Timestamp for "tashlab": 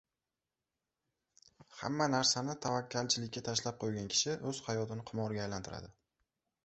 3.51-3.79